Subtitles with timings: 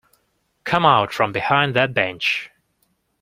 [0.63, 2.49] Come out from behind that bench.